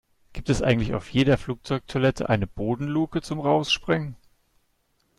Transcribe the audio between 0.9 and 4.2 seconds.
auf jeder Flugzeugtoilette eine Bodenluke zum Rausspringen?